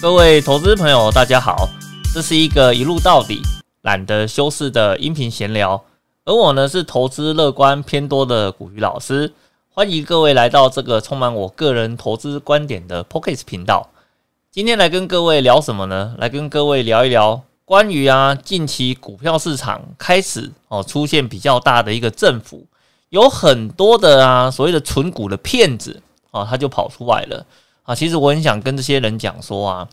[0.00, 1.68] 各位投资朋友，大家好，
[2.14, 3.42] 这是一个一路到底、
[3.82, 5.84] 懒得修饰的音频闲聊。
[6.24, 9.30] 而我呢，是投资乐观偏多的古鱼老师，
[9.68, 13.90] 欢迎各位来到这个充满我个人投资观点的 Pocket 频道。
[14.50, 16.14] 今天来跟各位聊什么呢？
[16.16, 22.64] 来跟各位聊一聊关于啊，近期股票市场开始哦出现比较大的一个振幅，
[23.10, 27.44] 有很多的啊所谓的纯股的骗子啊，他就跑出来了。
[27.82, 29.88] 啊，其实我很想跟这些人讲说啊，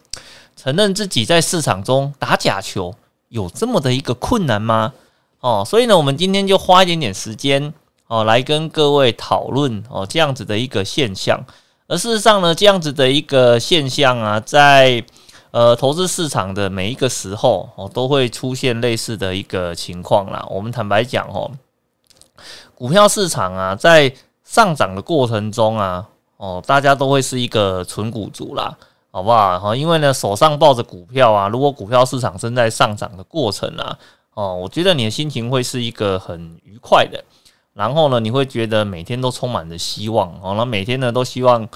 [0.56, 2.94] 承认自己在市场中打假球
[3.30, 4.94] 有这么的一个困难吗？
[5.40, 7.74] 哦，所以呢，我们今天就花一点点时间
[8.08, 11.44] 哦，来跟各位讨论哦这样子的一个现象。
[11.88, 15.04] 而事实上呢，这样子的一个现象啊，在
[15.52, 20.46] 呃投资市场的每一个时候哦，都会出现类似的一个情况啦。
[20.50, 21.50] 我们坦白讲哦，
[22.76, 24.14] 股票市场啊，在
[24.44, 26.08] 上涨的过程中啊。
[26.38, 28.78] 哦，大家都会是一个纯股族啦，
[29.12, 29.60] 好不好？
[29.60, 33.98] 哈，因为呢，手上抱着股票啊，如果股票市场正在上涨的过程啊，
[34.36, 37.24] 哦，我觉得你的心情会是一个很愉快的，
[37.74, 41.68] 然后呢，你会觉得每天都充满着希望，哦，那每天呢都希望，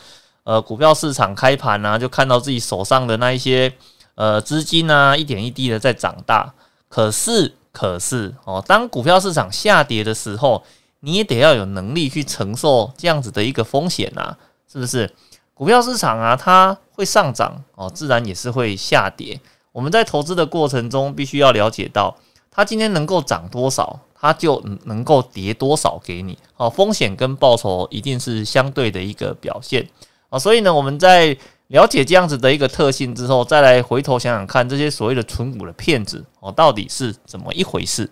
[0.43, 3.73] 呃，股票市场开盘啊，就看到自己手上的那一些
[4.13, 6.53] 呃资金啊，一点一滴的在长大。
[6.87, 10.61] 可是，可是，哦，当股票市场下跌的时候，
[10.99, 14.37] 你也得要有能力去承受这样子的一个风险呐。
[14.71, 15.11] 是不是
[15.53, 16.35] 股票市场啊？
[16.35, 19.37] 它会上涨哦，自然也是会下跌。
[19.73, 22.15] 我们在投资的过程中，必须要了解到，
[22.49, 26.37] 它今天能够涨多少，它就能够跌多少给你。
[26.55, 29.85] 哦，风险跟报酬一定是相对的一个表现
[30.29, 30.39] 啊。
[30.39, 38.09] 所以呢，我们在了解这样子的一个特性之后，再来回头想想看，这些所谓的纯股的骗子哦，到底是怎么一回事？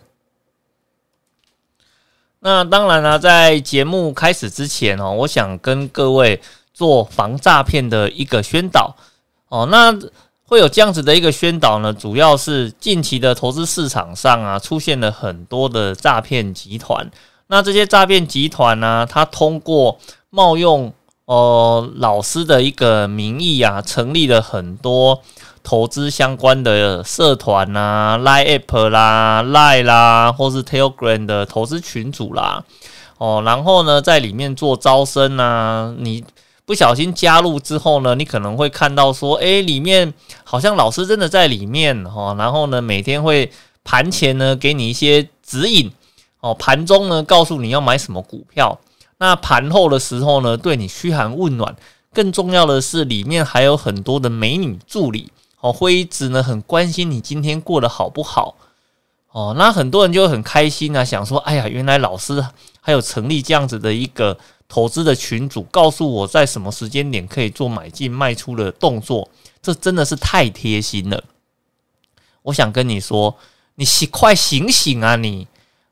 [2.42, 6.42] 那当然了，在节目开始之前哦，我想跟各位
[6.74, 8.96] 做防诈骗的一个宣导
[9.50, 9.68] 哦。
[9.70, 9.94] 那
[10.46, 17.12] 会有这样子的一个宣导呢，主要是近期的投资市场上啊，出现了很多的诈骗集团。
[17.48, 20.00] 那这些诈骗集团呢，它通过
[20.30, 20.94] 冒用
[21.26, 25.22] 呃老师的一个名义啊，成立了很多。
[25.70, 32.64] 投资相关的社团啊，Line App 啦、Line 啦，或是 Telegram 的投资群组啦，
[33.20, 36.26] 哦，然后呢，在里面做招生啊，你
[36.66, 40.12] 不小心加入之后呢，你可能会看到说，诶，里面
[40.44, 43.52] 好像老师真的在里面哦，然后呢，每天会
[43.84, 45.92] 盘前呢给你一些指引。
[46.40, 48.80] 哦，盘中呢告诉你要买什么股票，
[49.20, 51.76] 那盘后的时候呢，对你嘘寒问暖，
[52.12, 55.32] 更重要的是里面还有很多的美女助理。
[55.62, 58.56] 哦，会议子呢很关心你今天过得好不好？
[59.32, 62.44] 哦，那很多人就很开心啊，想说，哎呀，原来老师
[62.82, 64.38] 还有成立这样子的一个
[64.68, 69.30] 投资的群组，告诉我在什么时间点可以做买进卖出的动作，
[69.62, 71.24] 这真的是太贴心了。
[72.42, 73.36] 我想跟你说，
[73.76, 75.48] 你醒快醒醒啊，你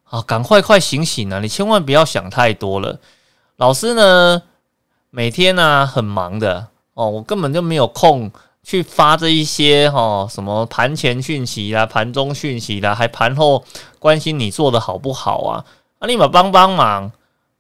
[0.06, 3.00] 啊，赶快快醒醒啊，你千万不要想太多了。
[3.58, 4.42] 老师呢，
[5.12, 8.32] 每天呢很忙的哦，我根本就没有空。
[8.68, 13.64] 去发这一些哈什么盘前讯息啦、盘中讯息啦，还盘后
[13.98, 15.64] 关心你做的好不好啊？
[16.00, 17.10] 啊，立马帮帮忙！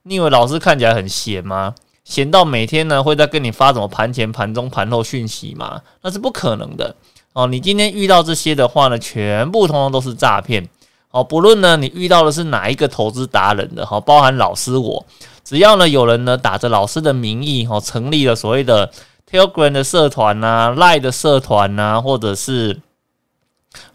[0.03, 1.75] 你以为老师看起来很闲吗？
[2.03, 5.81] 闲到每天呢会在跟你发什么盘前、盘中、盘后讯息吗？
[6.01, 6.93] 那是不可能的
[7.31, 7.47] 哦！
[7.47, 10.67] 你今天遇到这些的话呢，全部通通都是诈骗
[11.11, 11.23] 哦！
[11.23, 15.05] 不论呢你遇到的是哪一个投资达人的哈，包含老师我，
[15.45, 18.91] 只要呢有人呢打着老师的名义哈，成立了所谓的。
[19.29, 22.79] Telegram 的社团呐，Line 的社团呐，或者是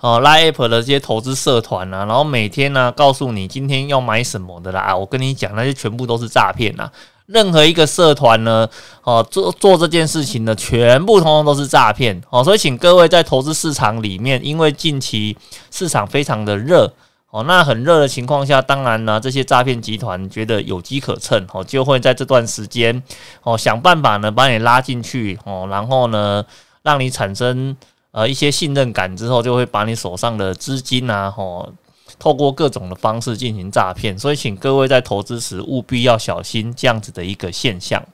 [0.00, 6.90] 哦 Line App 的这些投资社团呐，然后每天呢告诉你今天要买什么的啦，我跟你讲那些全部都是诈骗呐。
[7.26, 8.68] 任何一个社团呢，
[9.04, 12.44] 哦做做这件事情呢，全部通通都是诈骗哦。
[12.44, 15.38] 所以请各位在投资市场里面，因为近期
[15.70, 16.92] 市场非常的热。
[17.32, 23.02] 哦，那很热的情况下，当然呢，这些诈骗集团觉得有机可乘，哦，就会在这段时间，
[23.42, 26.44] 哦，想办法呢把你拉进去，哦，然后呢，
[26.82, 27.74] 让你产生
[28.10, 31.72] 呃一些信任感之后，就会把你手上的资金啊，哦，
[32.18, 34.18] 透过各种的方式进行诈骗。
[34.18, 38.04] 所以，请各位在投资时务必要小心这样子的一个现象。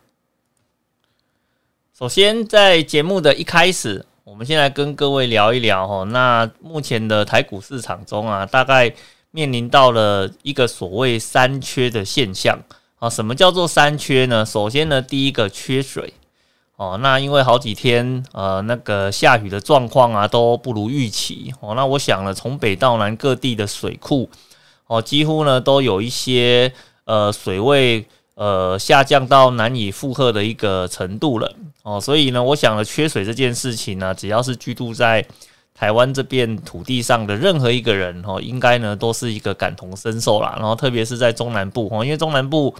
[1.98, 4.06] 首先，在节目的一开始。
[4.28, 8.92] 我们先来跟各位聊一聊哈，那目前的台股市场中啊，大概
[9.30, 12.58] 面临到了一个所谓三缺的现象
[12.98, 13.08] 啊。
[13.08, 14.44] 什么叫做三缺呢？
[14.44, 16.12] 首先呢，第一个缺水
[16.76, 24.28] 哦，那因为好几天呃那个下雨的状况啊都不如预期哦，那我想呢，从北到南各地的水库
[24.88, 26.70] 哦，几乎呢都有一些
[27.06, 28.04] 呃水位
[28.34, 31.50] 呃下降到难以负荷的一个程度了
[31.82, 35.26] 哦，所以呢，我想了缺水这件事情呢，只要是居住在
[35.74, 40.54] 台湾这片土地上的任何一个人哦，应该呢都是一个感同身受啦。
[40.58, 42.74] 然后特别是在中南部哦，因为中南部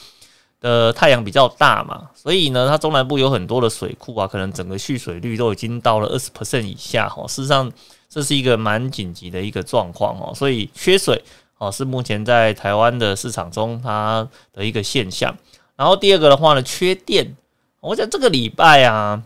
[0.61, 7.25] 的太阳比较大嘛，所以呢，它中南部有很多的水库啊，可能整个蓄水率都已经到了二十 percent 以下哈。
[7.29, 7.71] 事实上，
[8.09, 11.23] 这是一个蛮紧急的一个状况哦，所以缺水
[11.59, 15.33] 哦是目前在台湾的市场中它的一个现象。
[15.77, 17.37] 然后第二个的话呢，缺电，
[17.81, 19.23] 我想这个礼拜啊。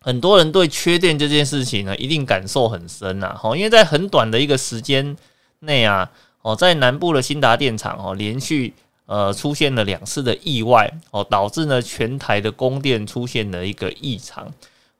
[0.00, 5.14] 很多人对缺电这件事情呢，一定感受很深呐，哈，因为在很短的一个时间
[5.58, 6.08] 内啊，
[6.40, 8.72] 哦，在南部的新达电厂哦，连续
[9.06, 14.50] 呃出现了两次的意外哦，导致呢全台的供电出现了一个异常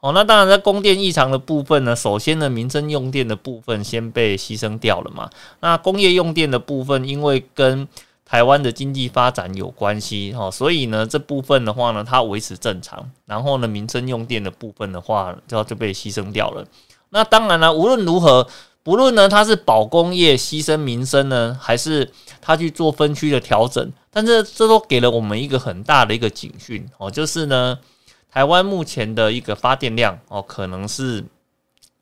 [0.01, 5.31] 哦，那当然在供电异常的部分呢，首先呢民生用电的部分先被牺牲掉了嘛，
[5.61, 7.87] 那工业用电的部分因为跟
[8.31, 13.11] 台湾的经济发展有关系哈，所以呢这部分的话呢，它维持正常。
[13.25, 16.63] 然后呢，民生用电的部分的话，就要就被牺牲掉了。
[17.09, 18.47] 那当然了，无论如何，
[18.83, 27.79] 不论呢它是保工业牺牲民生呢，还是它去做分区的调整，但是这都给了我们一个很大的一个警讯哦，就是呢，
[28.31, 31.25] 台湾目前的一个发电量哦，可能是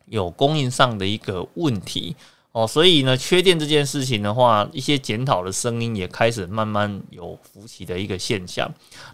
[0.07, 2.17] 有供应上的一个问题。
[2.57, 8.67] 哦，所以呢，缺电这件事情的话，一些检讨的声音也开始慢慢有浮起的一个现象。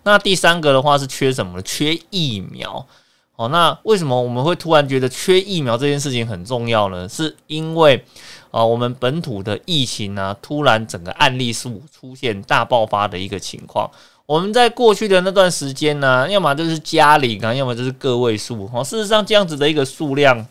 [0.05, 1.61] 那第三个的话是缺什么？
[1.63, 2.87] 缺疫苗。
[3.35, 7.09] 哦，那为什么我们会突然觉得缺疫苗这件事情很重要呢？
[7.09, 8.05] 是因为
[8.53, 13.91] 啊，我们本土的疫情呢，突然整个案例数出现大爆发的一个情况。
[14.25, 18.71] 我们在过去的那段时间呢，要么就是家里啊，要么就是个位数。
[18.73, 20.47] 哦，事实上这样子的一个数量。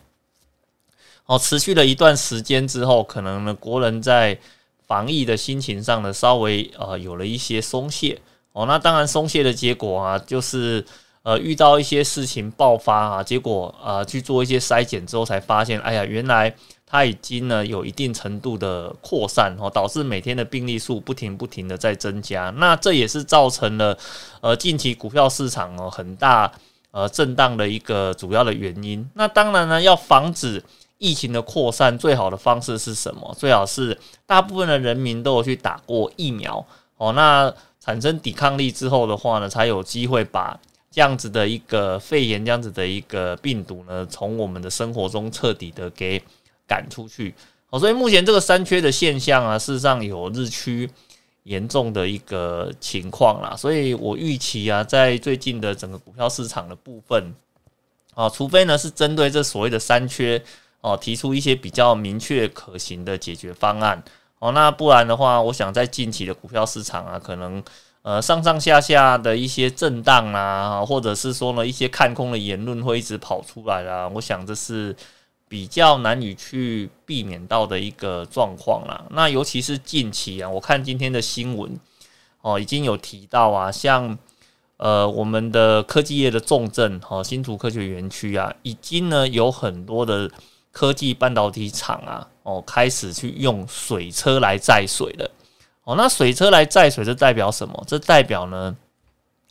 [1.26, 4.36] 哦，持续了一段时间之后，可能呢，国人在
[4.86, 8.20] 防疫的心情上呢，稍微呃有了一些松懈。
[8.52, 10.84] 哦，那当然松懈的结果啊，就是
[11.22, 16.54] 呃遇到一些事情爆发啊，结果啊去做一些筛检之后，才发现，哎呀，原来
[16.84, 22.50] 它已经呢有一定程度的扩散哦，导致每天的病例数不停不停的在增加。
[22.58, 23.96] 那这也是造成了
[24.42, 26.52] 呃近期股票市场哦很大
[26.90, 29.08] 呃震荡的一个主要的原因。
[29.14, 30.62] 那当然呢，要防止。
[31.02, 33.34] 疫情的扩散最好的方式是什么？
[33.36, 36.64] 最好是大部分的人民都有去打过疫苗
[36.96, 40.56] 哦，那产生抵抗力之后的话呢，才有机会把
[40.92, 46.22] 这样子的一个肺炎这样子的一个病毒呢，从我们的生活中彻底的给
[46.68, 47.34] 赶出去
[47.70, 47.80] 哦。
[47.80, 50.88] 所以目前这个三缺的现象啊，事实上有日趋
[51.42, 53.56] 严重的一个情况啦。
[53.56, 57.34] 所以我预期啊，在最近的整个股票市场的部分
[58.14, 60.40] 啊，除非呢是针对这所谓的三缺。
[60.82, 64.02] 哦，提出一些比较明确可行的解决方案
[64.40, 67.62] 哦，那不然的话，我想在近期的股票市场啊，可能
[68.02, 74.94] 呃上上下下的一些震荡啊，或者是说呢一些看空的言论会一直跑出来啊，我想这是
[75.46, 79.04] 比较难以去避免到的一个状况啦。
[79.10, 81.78] 那尤其是近期啊，我看今天的新闻
[82.40, 84.18] 哦，已经有提到啊，像
[84.78, 90.28] 呃我们的科技业的重镇哦，新竹科学园区啊，已经呢有很多的。
[90.72, 95.30] 科技半导体厂啊，哦，开始去用水车来载水了。
[95.84, 97.84] 哦，那水车来载水，这代表什么？
[97.86, 98.74] 这代表呢，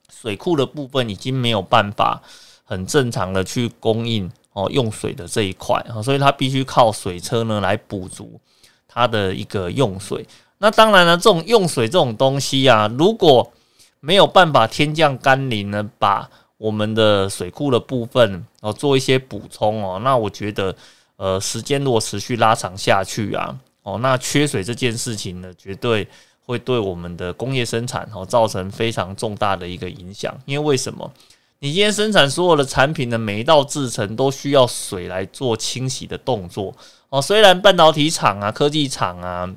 [0.10, 2.22] 水库的部分已经没有办法
[2.64, 8.40] 很正常的去供应哦用水的这一块啊，所以它必须靠水车呢来补足
[8.88, 10.26] 它的一个用水。
[10.58, 13.52] 那当然了，这种用水这种东西啊，如果
[14.00, 20.76] 没有办法天降甘霖呢，把我们的水库的部分哦做一些补充哦，那我觉得。
[21.22, 26.08] 呃，时间如果持续拉长下去啊，哦，那缺水这件事情呢，绝对
[26.48, 30.36] 会对我们的工业生产哦造成非常重大的一个影响。
[30.46, 31.14] 因为为什么？
[31.60, 36.74] 你今天生产所有的产品的每一道制成都需要水来做清洗的动作
[37.10, 37.22] 哦。
[37.22, 39.48] 虽然半导体厂啊、科技厂啊，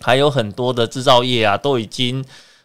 [0.00, 2.24] 还有很多的制造业啊，都已经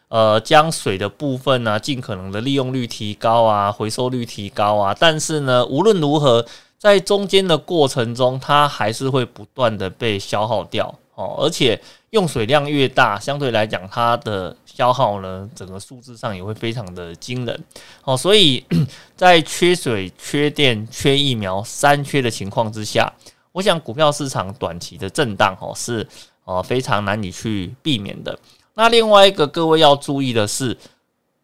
[0.09, 6.45] 呃将水的部分呢，尽可能的利用率提高啊，回收率提高啊，但是呢，无论如何。
[6.79, 11.79] 在中间的过程中，它还是会不断的被消耗掉哦，而且
[12.11, 17.63] 用水量越大，相对来讲它的消耗呢，整个数字上也会非常的惊人
[18.05, 18.15] 哦。
[18.15, 18.63] 所以
[19.17, 23.11] 在缺水、缺电、缺疫苗三缺的情况之下，
[23.51, 26.07] 我想股票市场短期的震荡哦是
[26.45, 28.39] 哦非常难以去避免的。
[28.75, 30.77] 那另外一个各位要注意的是。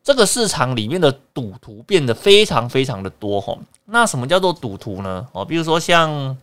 [0.05, 5.27] 这个市场里面的赌徒变得非常非常的多哈，那什么叫做赌徒呢？
[5.31, 6.38] 哦，比如说像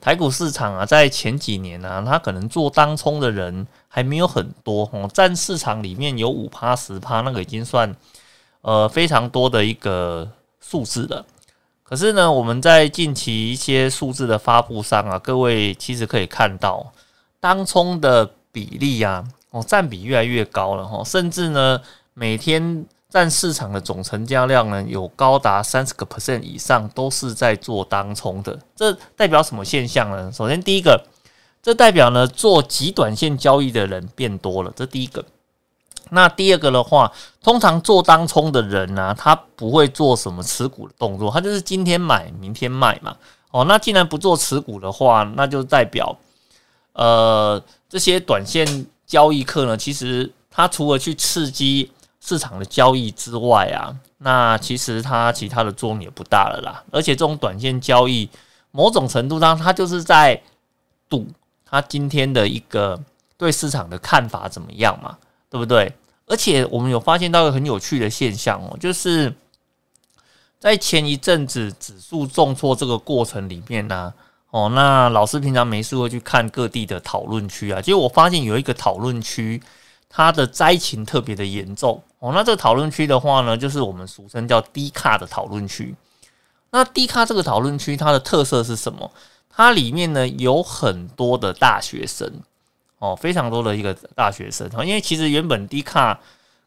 [0.00, 7.94] 台股市场啊，在前几年呢，他可能做当冲的人还没有很多哦，占市场里面有五趴十趴，那个已经算
[8.62, 10.28] 呃非常多的一个
[10.60, 11.24] 数字了。
[11.84, 16.92] 可是呢，我们在近期一些数字的发布上啊，各位其实可以看到，
[17.38, 21.80] 当冲的比例啊，哦，占比越来越高了哈，甚至呢，
[22.18, 28.58] 每天占市场的总成交量呢，有高达三十个 percent 以上都是在做当冲的。
[28.74, 30.30] 这代表什么现象呢？
[30.32, 31.00] 首先，第一个，
[31.62, 35.24] 这代表呢，做极短线交易的人变多了，这第一个。
[36.10, 43.16] 那第二个的话，通常做当冲的人呢，他不会做什么持股的动作，他就是今天买，明天卖嘛。
[43.52, 46.18] 哦，那既然不做持股的话，那就代表，
[46.94, 51.90] 呃，这些短线交易客呢，其实他除了去刺激
[52.28, 56.84] 市场的交易之外啊，那其实它其他的作用也不大了啦。
[56.90, 58.28] 而且这种短线交易，
[58.70, 60.42] 某种程度上，它就是在
[61.08, 61.26] 赌
[61.64, 63.00] 他今天的一个
[63.36, 65.16] 对市场的看法怎么样嘛。
[65.50, 65.90] 对不对？
[66.26, 69.34] 而且我们有发现到一个很有趣的现象哦，就是
[70.58, 74.12] 在前一阵子指数重挫这个过程里面呢，
[74.50, 79.58] 哦，那老师平常没事会去看各地的讨论区啊，结果我发现有一个讨论区，
[80.08, 82.32] 它的灾情特别的严重哦。
[82.32, 85.94] 那这个讨论区的话呢，就是我们俗称叫低卡的讨论区。
[86.70, 89.10] 那低卡这个讨论区，它的特色是什么？
[89.48, 92.30] 它里面呢有很多的大学生。
[93.00, 96.18] 哦，非常多的一个大学生因为其实原本低卡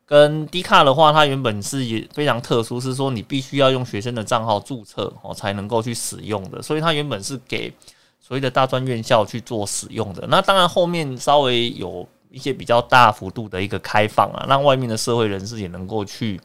[0.06, 7.74] 跟低卡的话，它原本是也非常特殊，是说你必须要用学生的账号注册哦，才能够去使用的，所以它原本是给
[8.22, 10.26] 所谓的大专院校去做使用的。
[10.28, 16.40] 那当然后面稍微有一些比较大幅度的一个开放啊，让外面的社会人士也能够去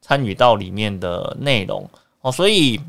[0.00, 1.88] 参与到里面的内容
[2.20, 2.30] 哦。
[2.30, 2.80] 所以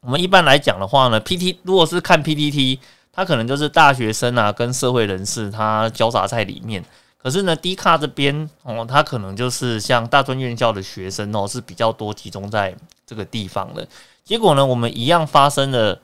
[0.00, 2.80] 我们一般来讲的话呢，P T 如果是看 P T T。
[3.18, 6.84] 它可能就是大学生啊，跟社会人士他交杂在里面。
[7.16, 13.88] 可是呢，，D 卡这边哦，它可能就是像大专院校的学生哦，是比较多集中在这个地方的。
[14.22, 15.98] 结果呢，我们一样发生了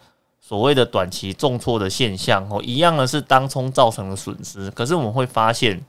[0.52, 4.71] 所谓的短期重挫的现象哦，一样的是当冲造成的损失。
[4.73, 5.82] 可是我们会发现，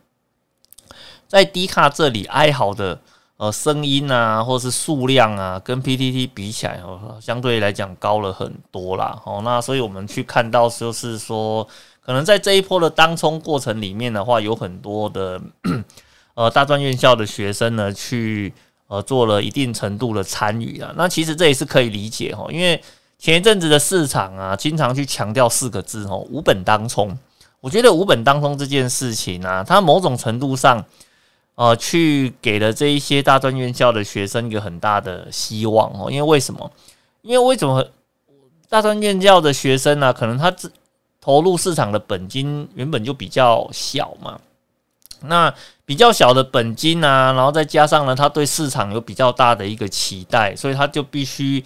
[1.28, 3.02] 在低卡这里哀嚎的。
[3.38, 9.20] 呃，声音啊，或是数量啊，跟 PTT 比起来哦，相对来讲高了很多啦。
[9.26, 11.68] 哦，那所以我们去看到，就是说，
[12.00, 15.42] 可能在这一波的当冲过程里面的话，有很多的
[16.36, 18.54] 呃大专院校的学生呢，去
[18.88, 20.94] 呃做了一定程度的参与啊。
[20.96, 22.82] 那其实这也是可以理解哈，因为
[23.24, 27.18] 前一阵子的市场啊，经常去强调四个字哦，无本当冲。
[27.62, 30.84] 我觉得无本当冲这件事情啊，它某种程度上。
[31.56, 36.70] 呃，去给了这一些大专院校的学生一个很大的希望哦，因为为什么？
[37.22, 37.88] 因为为什么
[38.68, 40.12] 大专院校的学生呢？
[40.12, 40.74] 可能他自
[41.22, 44.42] 投入市场的本金原本就比较小嘛，
[45.22, 45.54] 那
[45.86, 51.64] 比较小的本金啊，然后再加上呢，他对市场有比较大的一个期待，所以他就必须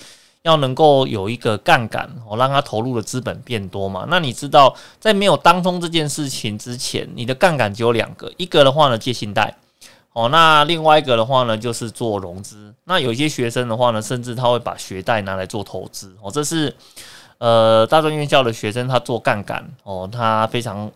[0.47, 4.05] 要能够有一个杠杆哦，让他投入的资本变多嘛。
[4.07, 9.55] 那你知道，在没有当通这件事情之前，你的杠杆只有两个，一个的话呢，借信贷。
[10.13, 12.73] 哦，那另外一个的话呢，就是做融资。
[12.85, 16.15] 那有些学生的话呢，甚至他会把学贷拿来做投资。
[16.21, 16.75] 哦，这是
[17.37, 20.89] 呃大专院校的学生他做杠杆哦，他非常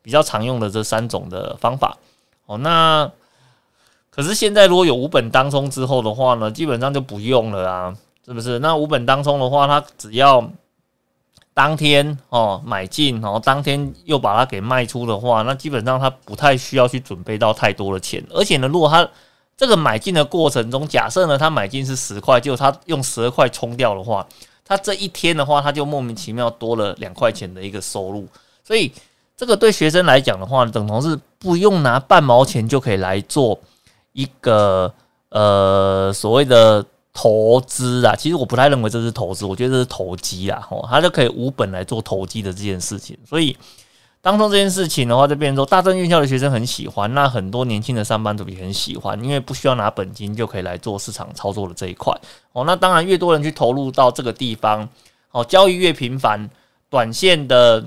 [0.00, 1.96] 比较常用的这三种的方法。
[2.46, 3.10] 哦，那
[4.10, 7.96] 可是现在如果有五本当冲之后的话呢，基本上就不用了啊，
[8.28, 8.58] 是不是？
[8.58, 10.46] 那五本当冲的话，他只要
[11.54, 18.22] 当天哦买进，然后当天又把它给卖出的话，那基本上他不太需要去准备到太多的钱。
[18.28, 19.08] 而且呢，如果他
[19.56, 24.26] 这个买进的过程中，假设呢他买进是十块，就他用十二块冲掉的话，
[24.62, 28.28] 他这一天的话，他就莫名其妙多了两块钱的一个收入。
[28.62, 28.92] 所以
[29.38, 33.58] 这个对学生来讲的话，等同是不用拿半毛钱就可以来做
[34.12, 34.92] 一个
[35.30, 36.84] 呃所谓的。
[37.12, 43.18] 投资啊，其实我不太认为这是投资，我觉得这是投机啊，哦，他就可以无本来做投机的这件事情。
[43.24, 43.56] 所以
[44.20, 52.16] 当中这件事情的话，就变成说大专院校的学生很喜欢，那很多年轻的上班族也很喜欢，因为不需要拿本金就可以来做市场操作的这一块。
[52.52, 54.88] 哦，那当然越多人去投入到这个地方，
[55.32, 56.48] 哦，交易越频繁，
[56.88, 57.84] 短线的。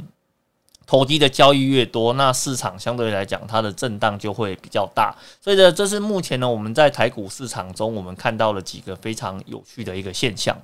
[0.87, 10.57] 投机的交易越多，那市场相对来讲它的震荡就会比较大，所以呢，这是目前呢我们在台股市场中我们看到了几个非常有趣的一个现象。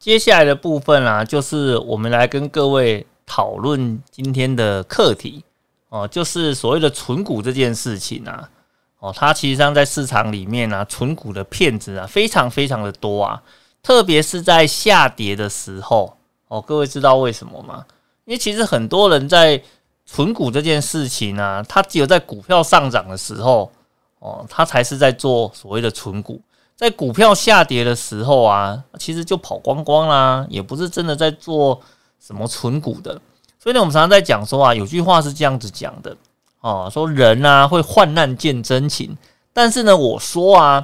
[0.00, 5.44] 接下来的部分啊，就是我们来跟各位讨论今天的课题
[5.88, 8.50] 哦，就是所谓的存股这件事情啊，
[8.98, 13.42] 哦，它其实上在市场里面呢，存股的骗子啊，非常非常的多啊，
[13.82, 16.15] 特别是在下跌的时候。
[16.48, 17.84] 哦，各位知道为什么吗？
[18.24, 19.62] 因为其实很多人在
[20.04, 23.70] 存股这件事情呢，他只有在股票上涨的时候，
[24.18, 26.40] 哦，他才是在做所谓的存股。
[26.76, 31.80] 在股票下跌的时候啊，其实就跑光光啦，也不是真的在做
[32.20, 33.20] 什么存股的。
[33.58, 36.16] 所以呢，我们常常在讲说啊，有句话是这样子讲的
[36.60, 39.16] 哦，说人啊会患难见真情，
[39.52, 40.82] 但是呢，我说啊，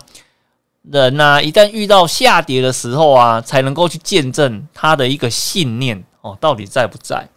[0.83, 7.29] 人呐一旦遇到下跌的时候啊，才能够去见证他的一个信念哦，到底在不在？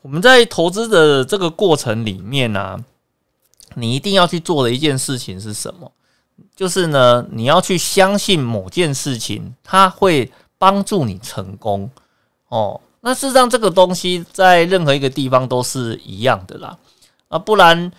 [0.00, 2.84] 我们在投资的这个过程里面呢，
[3.74, 5.92] 你一定要去做的一件事情是什么？
[6.56, 11.88] 就是呢，你要去相信某件事情，它会帮助你成功
[12.48, 12.80] 哦。
[13.00, 16.76] 那事实上，这个东西在任何一个地方都是一样的啦。
[17.28, 17.90] 啊，不然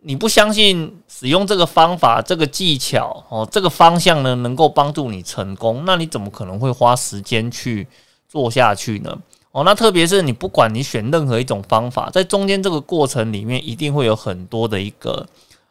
[0.00, 7.88] 你不相信使用这个方法、这个技巧哦，这个方向呢，能够帮助你成功，那你怎么可能会花时间去
[8.28, 9.16] 做下去呢？
[9.50, 15.26] 哦，那特别是你不管你选任何一种方法，在中间这个过程里面，一定会有很多的一个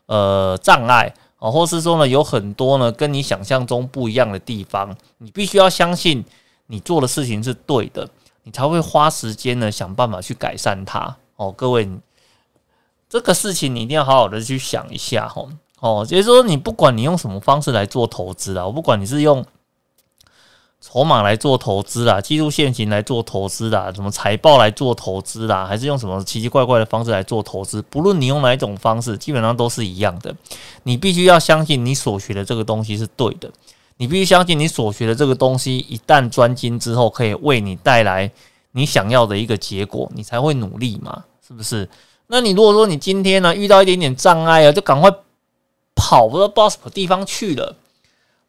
[0.08, 1.14] 呃障碍。
[1.38, 6.26] 哦，或是说呢，有很多呢跟你想象中不一样的地方，你必须要相信
[6.66, 8.10] 你做的事情是对的，
[8.42, 11.16] 你才会花时间呢想办法去改善它。
[11.36, 11.88] 哦，各位，
[13.10, 15.28] 这个事情你一定要好好的去想一下。
[15.28, 19.46] 吼，哦，就是说你不管你用什么方式来做投资啊，我不管你是用。
[20.82, 27.82] 筹码来做投资啦，技术线型来做投资啦，什么财报来做投资啦，还是用什么奇奇怪怪的方式来做投资？
[27.90, 30.36] 不论你用哪一种方式，基本上都是一样的。
[30.84, 33.50] 你必须要相信你所学的这个东西是对的，
[33.98, 38.30] 你必须相信你所学的这个东西一旦专精之后，可以为你带来
[38.74, 41.90] 你想要的一个结果，你才会努力嘛，是不是？
[42.28, 45.12] 那你如果说你今天呢遇到一点点障碍啊，就赶快
[45.96, 47.76] 跑不知道什么地方去了，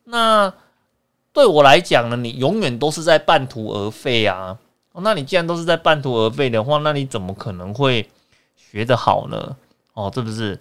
[0.04, 0.52] 那。
[1.32, 4.56] 对我来讲呢，你永远都是在半途而废啊！
[4.94, 8.08] 那你既然都是在半途而废的话，那你怎么可能会
[8.56, 9.54] 学得好呢？
[9.92, 10.58] 哦，是不是？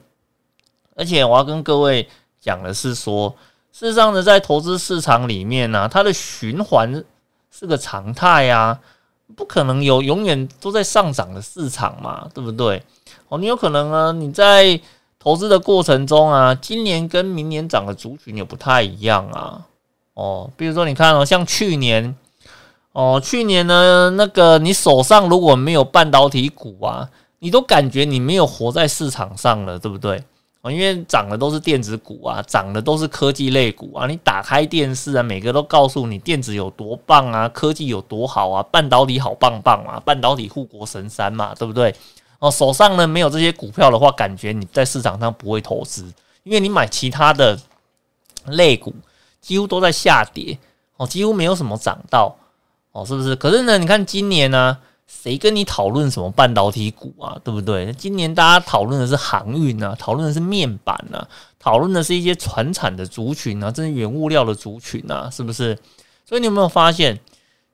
[0.97, 2.05] 而且我要跟各位
[2.41, 3.33] 讲的是说，
[3.71, 7.05] 事实上呢，在投资市场里面呢，它的循环
[7.49, 8.77] 是个常态啊，
[9.33, 12.83] 不可能有永远都在上涨的市场嘛，对不对？
[13.29, 14.79] 哦，你有可能啊，你在
[15.19, 19.65] 投资的过程中啊，今年跟明年涨的族群也不太一样啊。
[20.13, 22.15] 哦，比如说你看哦，像去年，
[22.91, 27.09] 哦，去年呢，那个你手上如果没有半导体股啊，
[27.39, 30.23] 你都感觉你没有活在市场上了，对不对？
[30.61, 41.93] 哦，因为涨的都是电子股啊，涨的都是科技类股啊，你打开电视啊，每个都告诉你电子有多棒啊，科技有多好啊，半导体好棒棒啊，半导体护国神山嘛，对不对？
[42.47, 46.05] 哦，手上呢没有这些股票的话，感觉你在市场上不会投资，
[46.43, 47.59] 因为你买其他的
[48.45, 48.93] 类股。
[49.41, 50.57] 几乎都在下跌
[50.97, 52.35] 哦，几乎没有什么涨到
[52.93, 53.35] 哦，是不是？
[53.35, 57.37] 可是呢，你看今年呢，谁跟你讨论什么半导体股啊？
[57.43, 57.93] 对不对？
[57.93, 61.27] 今年大家讨论的是航运啊，讨论的是面板啊，
[61.59, 65.77] 讨论的是一些船产的族群啊，这是原物料的族群啊，是不是？
[66.27, 67.19] 所以你有没有发现，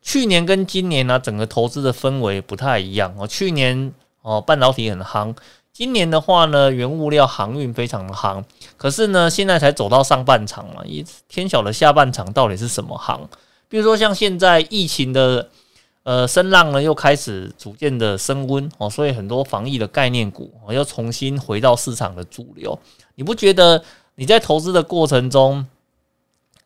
[0.02, 3.26] 去年跟今年呢，整个投资的氛围不太一样哦。
[3.26, 5.36] 去年哦，半导体很夯。
[5.74, 8.44] 今年的话呢，原物料航运非常的夯，
[8.78, 13.28] 可是呢，现在才走到上半场嘛，一天晓得下半场到底是什么行？
[13.70, 15.50] 比如说像现在疫情的
[16.04, 22.78] 呃声浪呢，又开始逐渐的升温哦，所以很多防疫的概念股哦，要重新回到市场的主流。
[23.16, 23.82] 你不觉得
[24.16, 25.66] 你在投资的过程中，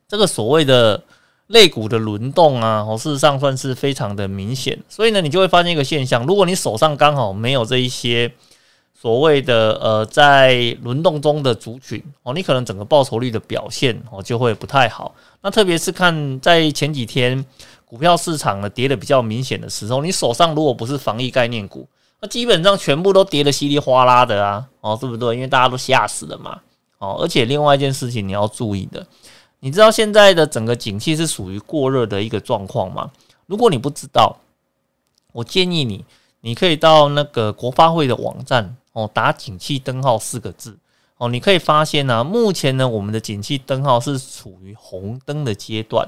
[0.08, 1.04] 这个所谓的
[1.48, 4.78] 肋骨的轮动啊，哦，事实上算是非常的明显。
[4.90, 8.32] 所以呢，你就会发现一个现象：如果你手上刚好没有这一些。
[8.98, 15.14] 所谓的呃，在轮动中的族群哦，你可能整个报酬率的表现哦就会不太好。
[15.44, 17.46] 那特别是看在前几天
[17.86, 21.88] 股票市场呢跌的比较明显的时候，你手上如果不是防疫概念股，
[22.20, 25.36] 那基本上全部都跌的稀里哗啦的啊，哦，对不对？
[25.36, 26.60] 因为大家都吓死了嘛，
[26.98, 29.06] 哦，而且另外一件事情你要注意的，
[29.66, 33.10] 你知道现在的整个景气是属于过热的一个状况吗？
[33.48, 34.38] 如果你不知道，
[35.32, 36.06] 我建议你，
[36.42, 38.78] 你可以到那个国发会的网站。
[38.94, 40.78] 哦，打“景气灯号”四个字
[41.18, 46.08] 哦，你可以发现呢，目前呢，我们的景气灯号是处于红灯的阶段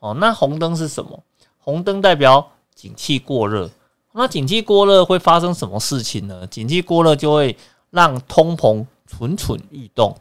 [0.00, 0.12] 哦。
[0.18, 1.22] 那红灯是什么？
[1.60, 3.70] 红灯代表景气过热。
[4.10, 6.44] 那景气过热会发生什么事情呢？
[6.48, 7.56] 景气过热就会
[7.90, 10.18] 让通膨蠢蠢欲动。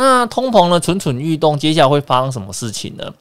[0.00, 3.12] 那通膨呢蠢蠢欲动，接下来会发生什么事情呢？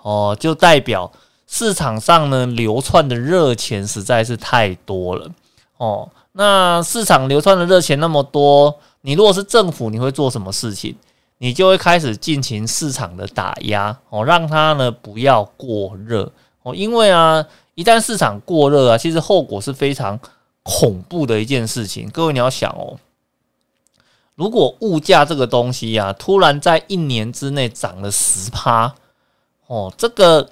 [0.00, 1.12] 哦，就代表
[1.46, 5.30] 市场上呢流窜的热钱实在是太多了
[5.76, 6.08] 哦。
[6.32, 10.96] 那市场流窜的热钱那么多，你如果是政府，你会做什么事情？
[11.36, 16.74] 你就会开始进行市场的打压哦，让它呢不要过热哦。
[16.74, 20.18] 因为啊，一旦市场过热啊，其实后果是非常
[20.62, 22.08] 恐怖的一件事情。
[22.08, 22.96] 各位你要想哦，
[24.42, 28.92] 如果物价这个东西呀，突然在一年之内涨了十趴，
[29.68, 30.50] 哦，这个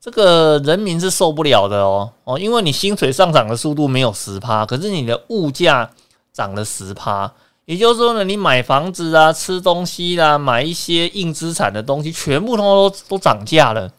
[0.00, 5.90] 这个人民是受不了的哦哦，因为你薪水上涨的速度没有十趴，可是你的物价
[6.32, 7.32] 涨了十趴，
[7.64, 13.90] 也就是说呢，你买房子啊、吃东西啦、买一些硬资产的东西，全部都都涨价了，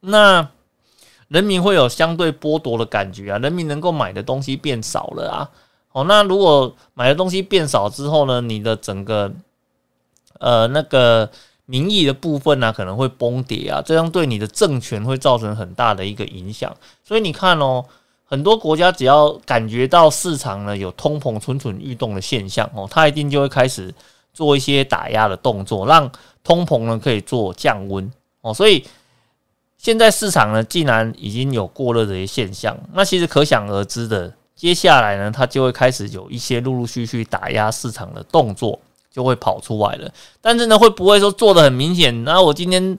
[0.00, 0.46] 那
[1.28, 5.48] 人民会有相对剥夺的感觉啊，人民能够买的东西变少了啊。
[5.92, 9.32] 哦，那如果买的东西变少之后呢，你的整个
[10.38, 11.28] 呃那个
[11.66, 16.72] 民意的部分呢，可能会崩跌啊，这样对你的政权会造成很大的一个影响。
[17.02, 17.84] 所以你看哦，
[18.24, 23.92] 很多国家只要感觉到市场呢有通膨蠢蠢欲动的现象哦，它一定就会开始
[24.32, 26.08] 做一些打压的动作，让
[26.44, 28.08] 通膨呢可以做降温
[28.42, 28.54] 哦。
[28.54, 28.86] 所以
[29.76, 34.32] 现在市场呢，既然已经有过热的一些现象，那其实可想而知的。
[34.60, 38.78] 接下来呢，它就会开始有一些陆陆续续打压市场的动作，
[39.10, 40.12] 就会跑出来了。
[40.42, 42.24] 但是呢，会不会说做的很明显？
[42.24, 42.94] 那我今天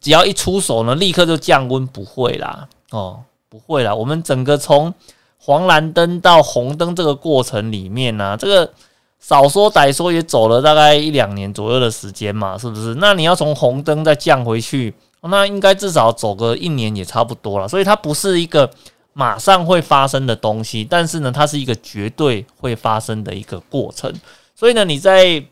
[0.00, 1.86] 只要一出手呢，立刻就降温？
[1.86, 3.94] 不会啦，哦，不会啦。
[3.94, 4.94] 我们整个从
[5.36, 8.72] 黄蓝灯到红灯这个过程里面呢，这个
[9.20, 12.94] 少说歹说也走了大概一两年左右的时间嘛，是不是？
[12.94, 17.68] 那你要从红灯再降回去，那应该至少走个一年也差不多了。
[17.68, 18.70] 所以它不是一个。
[19.12, 24.12] 马上会发生的东西，但是呢，它是一个绝对会发生的一个过程。
[24.54, 25.42] 所以呢，你在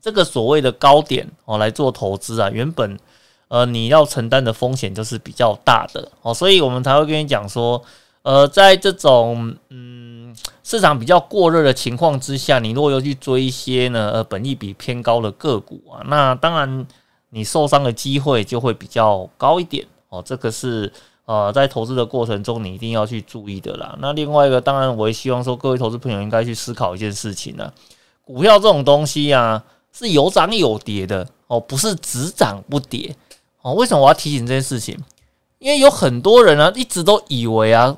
[0.00, 2.98] 这个所谓的高点哦来做投资啊，原本
[3.46, 7.80] 呃你要承担的风险就是比较大的哦，所以我们才会跟你讲说，
[8.22, 16.86] 呃，在这种嗯市场比较过热的情况之下，你如果要去追一些呢呃本益比偏高的个股啊，那当然
[17.30, 20.92] 你受伤的机会就会比较高一点哦，这个是。
[21.28, 23.94] 呃，在投资的过程中，你一定要去注意的啦。
[24.00, 27.70] 那另外一个，当然我也希望说，各位投资朋友应该去思考一件事情呢：
[28.24, 29.62] 股票这种东西啊，
[29.92, 33.14] 是有涨有跌的哦，不是只涨不跌
[33.60, 33.74] 哦。
[33.74, 34.98] 为什么我要提醒这件事情？
[35.58, 37.94] 因为有很多人呢，一直都以为啊，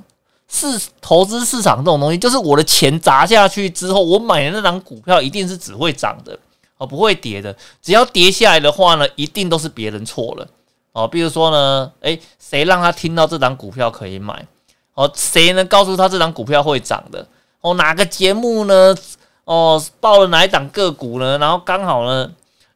[0.48, 6.36] 是投资市场这种东西，就是我的钱砸下去之后，我买的那张股票一定是只会涨的
[6.78, 7.56] 哦，不会跌的。
[7.80, 10.48] 只要跌下来的话呢，一定都是别人错了。
[10.92, 14.44] 哦，比如说呢，诶，谁让他听到这档股票可以买？
[14.94, 17.24] 哦，谁能告诉他这档股票会涨的？
[17.60, 18.92] 哦，哪个节目呢？
[19.44, 21.38] 哦，报了哪一档个股呢？
[21.38, 22.28] 然后刚好呢，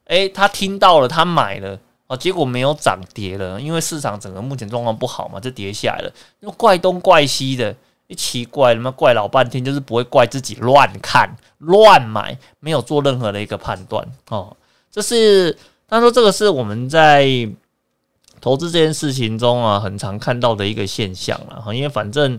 [0.05, 6.11] 诶，他听到了，他买了，哦，结果没有涨跌了，因为市场整个目前状况不好嘛，就跌下来了。
[6.39, 7.75] 又怪东怪西的，
[8.07, 14.07] 一奇怪，他妈怪老半天，就是不会怪自己乱看乱买，没有做任何的一个判断。
[14.29, 14.55] 哦，
[14.89, 15.57] 这是
[15.89, 17.49] 他说这个是我们在。
[18.41, 22.37] 投资这件事情中啊，很常看到的一个现象了哈，因为反正，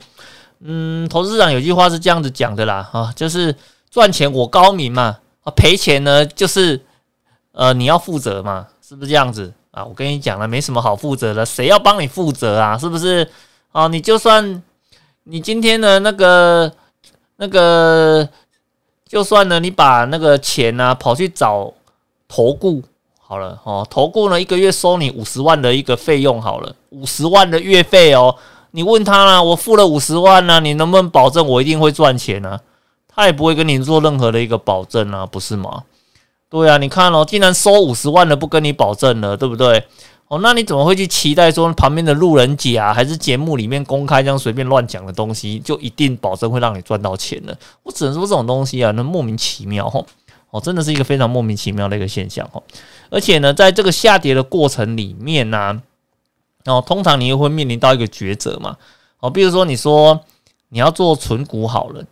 [0.60, 3.54] 嗯，投资市场有句话是这样子讲的啦啊，就是
[3.90, 6.80] 赚钱我高明嘛，啊，赔钱呢就是
[7.52, 9.84] 呃你要负责嘛，是不是这样子啊？
[9.84, 12.78] 我跟你讲了，没什么好负责的，谁要帮你负责啊？
[12.78, 13.28] 是不是
[13.72, 13.88] 啊？
[13.88, 14.62] 你就算
[15.24, 16.72] 你今天的那个
[17.36, 18.28] 那个，
[19.08, 21.72] 就算呢，你把那个钱呢跑去找
[22.28, 22.82] 投顾。
[23.28, 28.36] 好了哦，投顾呢一个月收你五十万的一个费用，好了，五十万的月费哦。
[28.70, 32.60] 你问他啦，我付了五十万呢，你能不能保证我一定会赚钱呢？
[33.08, 35.82] 他也不会跟你做任何的一个保证啊，不是吗？
[36.48, 39.82] 对啊，你看哦，既然收五十万了，不跟你保证了，对不对？
[40.28, 47.52] 哦，那你怎么会去期待说旁边的路人甲还是节目里面公开这样随便乱讲的东西，就一定保证会让你赚到钱呢？
[47.82, 49.90] 我只能说这种东西啊，那莫名其妙。
[50.56, 52.62] 哦，真的是一个非常莫名其妙的一个现象哦，
[53.10, 55.82] 而且呢，在这个下跌的过程里面呢，
[56.64, 58.78] 哦，通常你又会面临到一个抉择嘛，
[59.20, 60.18] 哦，比如说你说
[60.70, 62.02] 你要做存股好了，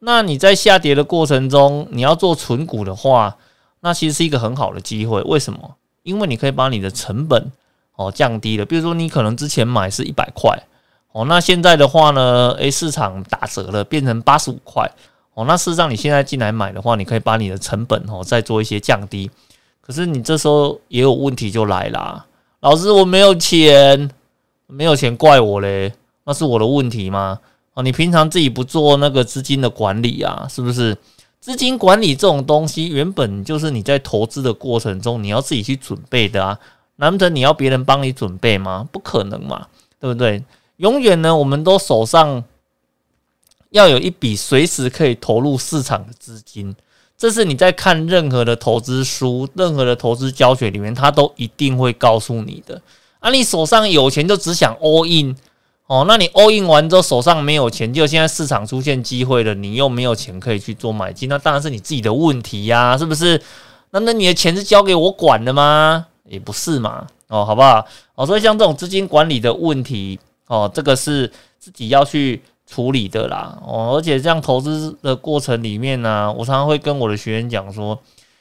[0.00, 3.36] 那你在下跌的过程中，你要做存股的话，
[3.78, 5.76] 那其实是一个很好的机会，为什么？
[6.02, 7.52] 因为你可以把你的成本
[7.94, 10.60] 哦降低了，比如说你可能之前买是一百块，
[11.12, 14.90] 哦，那现在的话呢，诶，市场打折了，变成八十五块。
[15.34, 19.28] 哦，那事实上你现在进来买的话，你可以把你的成本哦再做一些降低。
[19.80, 22.24] 可是你这时候也有问题就来啦，
[22.60, 24.08] 老师我没有钱，
[24.66, 25.92] 没有钱怪我嘞，
[26.24, 27.38] 那是我的问题吗？
[27.74, 30.96] 哦，你平常自己不做那个资金的管理啊，是不是？
[31.40, 36.58] 资金管理这种东西原本就是你在投资的过程中你要自己去准备的啊，
[36.96, 38.88] 难不成你要别人帮你准备吗？
[38.92, 39.66] 不可能嘛，
[39.98, 40.42] 对不对？
[40.76, 42.44] 永远呢，我们都手上。
[43.74, 46.72] 要有一笔随时可以投入市场的资金，
[47.18, 52.80] 这是你在看任何的投资书、任何的投资教学里面，他都一定会告诉你的。
[53.18, 55.34] 啊，你手上有钱就只想 all in，
[55.88, 63.42] 哦，那你 all in 完之后手上没有钱，就现在市场出现机会了，你又没有钱可以去做买进，那当然是你自己的问题呀，是不是？
[63.90, 66.06] 那那你的钱是交给我管的吗？
[66.28, 67.84] 也不是嘛，哦，好不好？
[68.14, 72.40] 哦，所以像这种资金管理的问题，哦，这个是自己要去
[72.74, 78.00] 处理的啦，哦，而且这样投资的过程里面呢，我常常会跟我的学员讲说，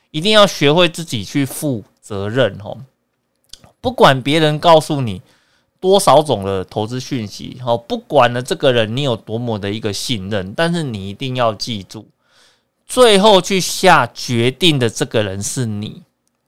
[0.10, 2.78] 一定要学会自己去负责任，哦，
[3.80, 5.22] 不管别人告诉你。
[5.80, 12.08] 多少种的投资讯息，好，不管呢这个人你有多么的一个信任，但是你一定要记住，
[12.88, 16.02] 最后去下决定的这个人是你，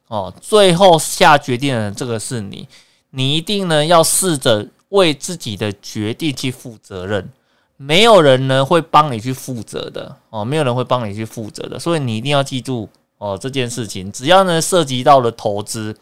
[0.07, 2.65] 哦，最后下决定的这个是你，
[3.09, 7.29] 你一定呢要试着为自己的决定去负责任，
[7.77, 15.95] 没有人呢会帮你去负责的，哦，没有人会帮你去负责的，所以你一定要记住哦这件事情，只要呢涉及到了投资。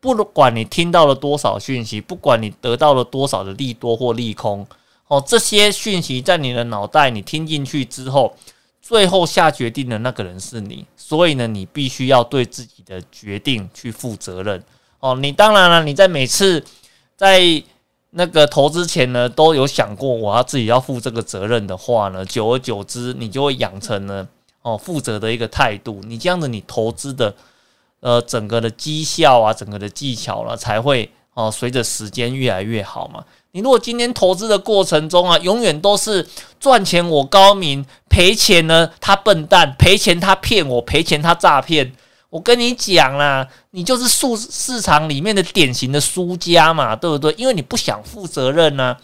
[0.00, 4.64] 不管你听到了多少讯息，不管你得到了多少的利多或利空，
[5.08, 8.32] 哦，这些讯息在你的脑袋你听进去之后，
[8.80, 14.62] 最后下决定的那个人是你，所以呢，你必须要对自己的决定去负责任。
[15.00, 16.64] 哦，你当然了，你在每次
[17.16, 17.40] 在
[18.10, 24.26] 那个投资前呢，都有想过我要自己要负这个责任的话呢，久而久之，你就会养成了
[24.62, 26.00] 哦负责的一个态度。
[26.06, 27.34] 你这样子，你投资的。
[28.00, 33.24] 呃，整个的绩效啊，整个的技巧了，才会哦，随着时间越来越好嘛。
[33.50, 36.24] 你如果今天投资的过程中啊，永远都是
[36.60, 41.92] 赚钱我高明，赔钱呢他笨蛋，赔钱他骗我，赔钱他诈骗。
[42.30, 47.34] 我跟你讲啦，你就是市市场里面的典型的输家嘛，对不对？
[47.38, 48.96] 因为你不想负责任呢。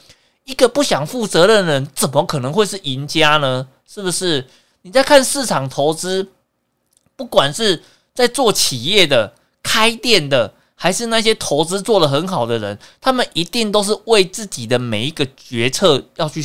[0.45, 3.67] 一个不想负责任的人，怎么可能会是赢家呢？
[3.87, 4.47] 是不是？
[4.83, 6.29] 你在看市场投资，
[7.17, 7.83] 不管是。
[8.17, 16.41] 在做企业的、开店的，还是那些投资做得很好的人，他们一定都是为自己的每一个决策要去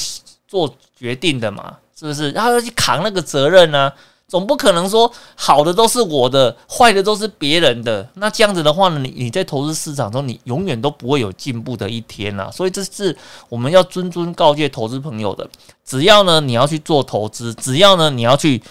[0.48, 1.78] 做决定的嘛？
[1.96, 2.32] 是不是？
[2.32, 3.94] 然后要去扛那个责任呢？
[4.30, 8.08] 总不可能说好的都是我的，坏的都是别人的。
[8.14, 12.50] 那这样子的话呢，你你在投资市场中，你永远都不会有进步的一天呐。
[12.50, 13.18] 所以这是
[13.50, 15.50] 我们要谆谆告诫投资朋友的：
[15.84, 18.62] 只要呢你要去做投资，只要呢你要去。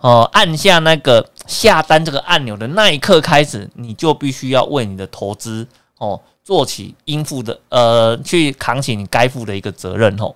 [0.00, 10.32] 呃，按下那个下单这个按钮的那一刻开始，你就必须要为你的投资哦做起应付的呃，去扛起你该负的一个责任哦。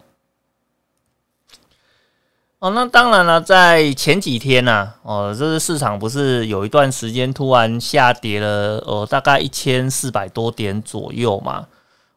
[2.62, 11.66] 哦，那当然了，在前几天呢，哦，这个市场不是有一段时间突然下跌了，呃，大概一千四百多点左右嘛。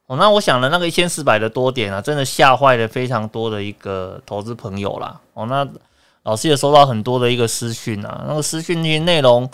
[0.05, 5.19] 哦，那我想了那个一千四百的多点啊，真的吓坏了非常多的一个投资朋友啦。
[5.33, 5.67] 哦，那。
[6.25, 9.47] 老师也收到很多的一个私讯啊，那个私讯那些内容，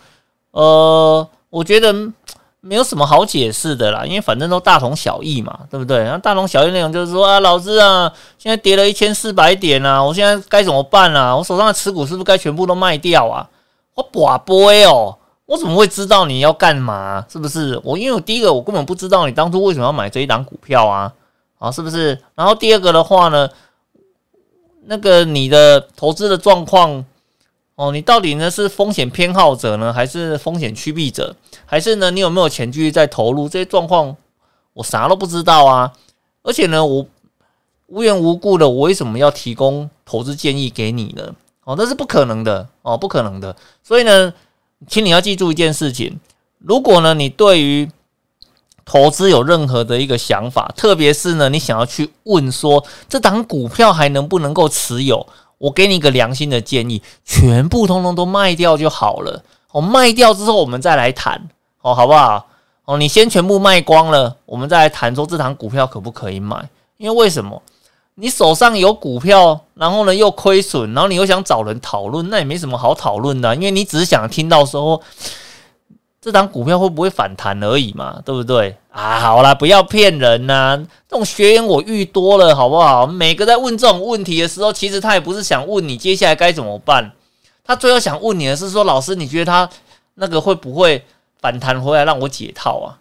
[0.51, 1.93] 呃，我觉得
[2.61, 5.97] 没有什么好解释的啦，因为反正都大同小异嘛，对不对？
[5.99, 11.35] 然后大同小异内容就是说啊，老师啊，现在跌了一千四百点啊，我现在该怎么办啊？
[11.35, 13.49] 我手上的持股是不是该全部都卖掉啊？
[13.95, 17.25] 我寡波哦，我怎么会知道你要干嘛？
[17.29, 17.79] 是不是？
[17.83, 21.11] 我因为我第一个我根本不知道你当初为什么要买这一档股票啊，
[21.59, 22.17] 啊，是不是？
[22.35, 23.49] 然后第二个的话呢？
[24.85, 27.05] 那个你的投资的状况
[27.81, 33.49] 哦，你到底呢是风险偏好者呢，还是风险趋避者，还是呢你有没有钱继续在投入？
[33.49, 34.15] 这些状况
[34.73, 35.91] 我啥都不知道啊！
[36.43, 37.03] 而且呢，我
[37.87, 41.33] 无缘无故的，我为什么要提供投资建议给你呢？
[41.63, 43.55] 哦，那是不可能的哦，不可能的。
[43.81, 44.31] 所以呢，
[44.87, 46.19] 请你要记住一件事情：
[46.59, 47.89] 如果呢你对于
[48.85, 55.25] 投资有任何的一个想法，特别是呢，你想要去问说这档股票还能不能够持有？
[55.61, 59.43] 我给你一个良心的建议，全部通通都卖掉就好了。
[59.71, 61.47] 哦，卖掉之后我们再来谈，
[61.81, 62.47] 哦，好不好？
[62.85, 66.67] 哦，你先全部卖光了，我们再来谈说这档股票可不可以买？
[66.97, 67.61] 因为为什么？
[68.15, 74.99] 你手上有股票，然后呢又亏损，然后你又想找人讨论，那也没什么好讨论的，因为你只是想听到说。
[76.21, 79.19] 这张股票会不会反弹而已嘛，对不对啊？
[79.19, 80.77] 好啦，不要骗人呐！
[81.09, 83.07] 这种学员我遇多了，好不好？
[83.07, 87.11] 每个在问这种问题的时候，其实他也不是想问你接下来该怎么办，
[87.63, 89.67] 他最后想问你的是说，老师，你觉得他
[90.13, 91.03] 那个会不会
[91.39, 92.99] 反弹回来让我解套啊？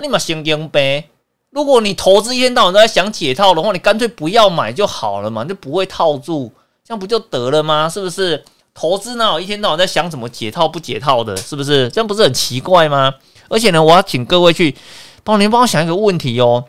[0.00, 1.10] 你嘛先应呗。
[1.50, 6.50] 如果你投资一天到晚都在想解套的话，你干脆不要买就好了嘛，就不会套住，
[6.82, 7.86] 这样不就得了吗？
[7.86, 8.42] 是不是？
[8.74, 11.88] 投资呢，一天到晚在想怎么解套不解套的，是不是？
[11.90, 13.14] 这样不是很奇怪吗？
[13.48, 14.74] 而且呢，我要请各位去
[15.22, 16.64] 帮您帮我想一个问题哦。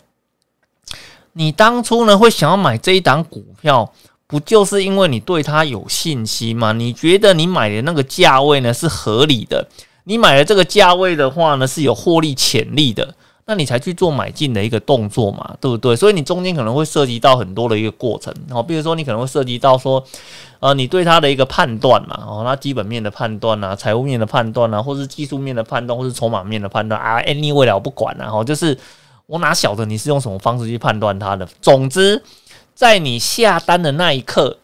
[1.34, 3.94] 你当初呢会想要买这一档股票，
[4.28, 6.74] 不就是因为你对它有信心吗？
[6.74, 9.68] 你觉得你买的那个价位呢是合理的？
[10.04, 13.16] 你买的这个价位的话呢是有获利潜力的？
[13.46, 15.96] 那你才去做买进的一个动作嘛，对不对？
[15.96, 20.04] 所以你中间可能会涉及到很多的一个过程，哦，比如说你可能会涉及到说，
[20.60, 28.78] 呃，你对它的一个判断嘛，哦，那基本面的判断啊，财务面的判断啊，或是技术面的判断，或是筹码面的判断啊，anyway 了，我不管了，哦，就是
[29.26, 31.46] 我哪晓得你是用什么方式去判断它的？
[31.62, 32.24] 总之，
[32.74, 34.58] 在你下单的那一刻。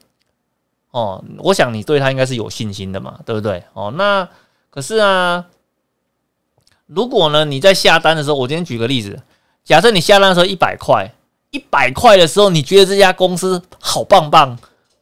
[0.91, 3.63] 哦，我想你对他应该是有信心的嘛，对不对？
[3.73, 4.27] 哦，那
[4.71, 5.45] 可是啊，
[6.89, 9.21] 如果呢你在下单的时候，我今天举个例子，
[9.63, 11.11] 假设你下单的时候一百块，
[11.51, 14.57] 一百块的时候，你觉得这家公司好棒棒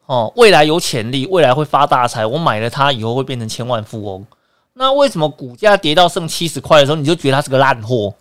[0.06, 4.28] 哦，未来有潜力，未来会发大财，我买了它以后会变成千万富翁。
[4.73, 8.13] 那为什么股价跌到剩七十块的时候，你就觉得它是个烂货？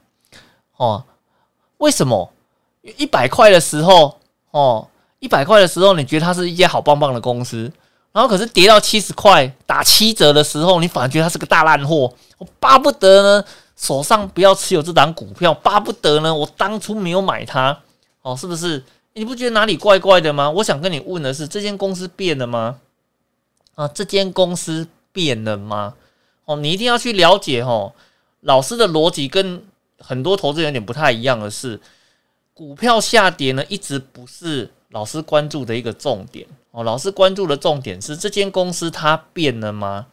[0.76, 1.02] 哦，
[1.78, 2.30] 为什么？
[2.96, 4.18] 一百块的时候，
[4.52, 4.88] 哦。
[5.18, 7.72] 一百块的时候，你觉得它是一家好棒棒的公司，
[8.16, 12.10] 然后可是跌到七十块打七折的时候，你反而觉得它是个大烂货。
[12.38, 13.44] 我巴不得呢，
[13.76, 17.78] 手上不要持有这档股票，巴不得呢，我当初没有买它，
[18.22, 18.82] 哦，是不是？
[19.12, 20.48] 你不觉得哪里怪怪的吗？
[20.48, 22.78] 我想跟你问的是，这间公司变了吗？
[23.74, 25.92] 啊，这间公司变了吗？
[26.46, 27.92] 哦，你一定要去了解哦。
[28.40, 29.62] 老师的逻辑跟
[29.98, 31.78] 很多投资人有点不太一样的是，
[32.54, 34.70] 股票下跌呢，一直不是。
[34.90, 40.06] 老师关注的一个重点哦，老师关注的重点是这间公司它变了吗？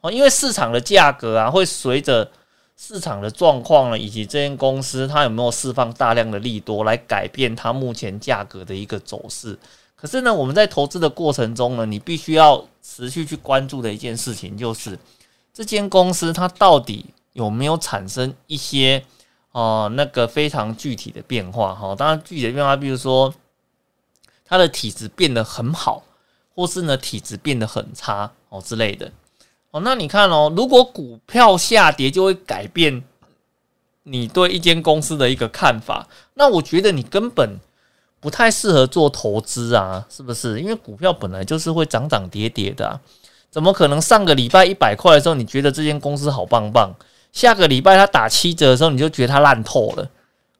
[0.00, 2.30] 哦，因为市场的价格啊，会随着
[2.76, 9.58] 市场的状况呢，以及这间公司它有没有释放大量的利多来改变它目前价格的一个走势。
[9.96, 14.98] 可是呢，我们在投资的过程中呢，你必须要持续去关注的一件事情，就是
[15.52, 19.04] 这间公司它到底有没有产生一些
[19.52, 21.74] 哦那个非常具体的变化？
[21.74, 23.34] 哈，当然具体的变化，比如说。
[24.50, 26.02] 它的体质变得很好，
[26.56, 29.12] 或是呢体质变得很差哦之类的
[29.70, 29.80] 哦。
[29.84, 33.04] 那你看哦，如果股票下跌就会改变
[34.02, 37.60] 你对一间公司的一个看法，那我觉得你根本
[38.18, 40.60] 不太适合做投资啊，是不是？
[40.60, 42.98] 因为股票本来就是会涨涨跌跌的，
[43.52, 46.92] 怎么可能上个礼拜一百块的时候你觉得这间公司好棒棒，
[47.32, 50.10] 下个礼拜它打七折的时候你就觉得它烂透了？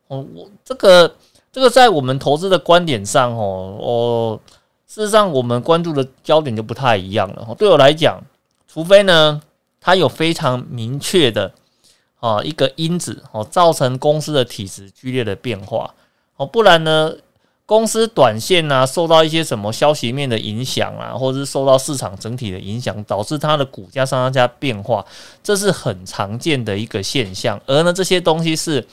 [0.06, 1.12] 哦，我这个。
[1.52, 4.40] 这个在我们投资的观点上，哦，哦，
[4.86, 7.54] 事实上我们关注的焦点就不太一样了。
[7.58, 8.22] 对我来讲，
[8.68, 9.42] 除非呢，
[9.80, 11.52] 它有非常明确的
[12.20, 15.92] 啊一个因子哦，造成公司的体质剧烈的变化
[16.36, 17.14] 哦，不然呢，
[17.66, 25.04] 公司短线呢受到一些什么消息面的影响啊，或者是受到市场整体的影响，导致它的股价上上下变化，
[25.42, 27.60] 这是很常见的一个现象。
[27.66, 28.86] 而呢，这些东西是。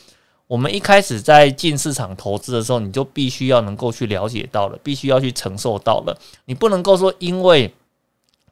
[0.48, 6.18] 我们一开始在进市场投资的时候，你就必须要能够去了解到了，必须要去承受到了。
[6.46, 7.74] 你不能够说因为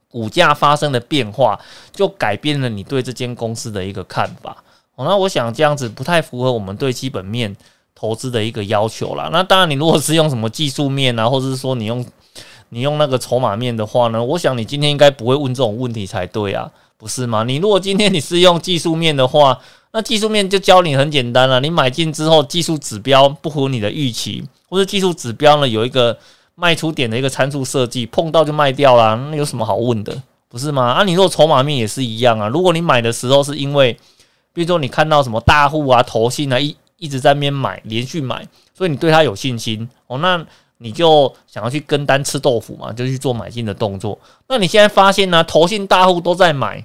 [0.10, 1.60] 股价发生的变化，
[1.94, 4.58] 就改变了你对这间公司的一个看法。
[4.98, 7.54] 那我想这样子不太符合我们对基本面
[7.94, 9.30] 投资的一个要求啦。
[9.32, 12.06] 那当然，你如果是用什么技术面啊，或者是说你用
[12.70, 17.44] 你用那个筹码面的话呢，我想你今天应该不会问这种问题才对啊，不是吗？
[17.44, 19.60] 你如果今天你是用技术面的话，
[19.96, 26.18] 那技术面就教你很简单了，你买进之后技术指标不符你的预期，或者技术指标呢有一个
[26.56, 30.84] 卖出点的一个参数设计，碰到就卖掉啦，那有什么好问的，不是吗？
[30.92, 33.98] 啊，你说筹码面也是一样啊，如果你买的时候是因为，
[34.52, 40.46] 比如说你看到什么大户啊、投信啊一一直在那边买，连续买，所以你对它有信心哦，那
[40.80, 44.20] 你就想要去跟单吃豆腐嘛，就去做买进的动作。
[44.50, 46.84] 那你现在发现呢，投信大户都在买，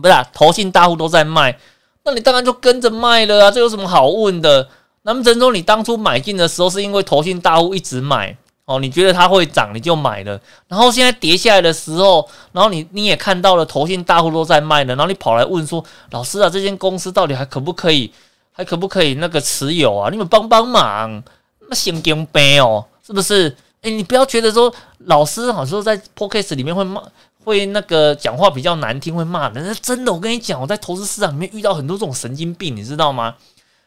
[0.00, 1.58] 不是，投信大户都在卖。
[2.04, 4.68] 那你当然就跟着卖了啊，这有什么好问的？
[5.02, 10.40] 那么陈总，你当初买进的时候是因为投信大户一直买哦，你觉得它会涨，你就买了。
[10.68, 18.12] 然后现在跌下来的时候，然后你你也看到了投信大户都在卖了，然后你跑来问说：“老师啊，这间公司到底还可不可以，
[18.52, 20.08] 还可不可以那个持有啊？
[20.10, 21.22] 你们帮帮忙，
[21.68, 23.56] 那神经病哦，是不是？
[23.82, 24.72] 哎，你不要觉得说
[25.06, 27.02] 老师好像在 podcast 里面会骂。”
[27.44, 29.66] 会那个讲话比较难听，会骂人。
[29.66, 33.34] 那真的，我跟你讲，我在投资市场里面遇到很多这种神经病，你知道吗？